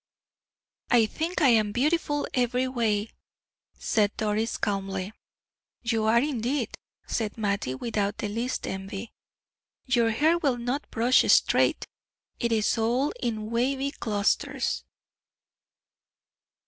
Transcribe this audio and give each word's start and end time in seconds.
"I 0.89 1.05
think 1.05 1.43
I 1.43 1.49
am 1.49 1.71
beautiful 1.71 2.27
every 2.33 2.67
way," 2.67 3.11
said 3.77 4.17
Doris, 4.17 4.57
calmly. 4.57 5.13
"You 5.83 6.05
are, 6.05 6.17
indeed," 6.17 6.73
said 7.05 7.37
Mattie, 7.37 7.75
without 7.75 8.17
the 8.17 8.27
least 8.27 8.65
envy. 8.65 9.11
"Your 9.85 10.09
hair 10.09 10.39
will 10.39 10.57
not 10.57 10.89
brush 10.89 11.21
straight! 11.31 11.85
It 12.39 12.51
is 12.51 12.79
all 12.79 13.11
in 13.21 13.51
wavy 13.51 13.91
clusters." 13.91 14.83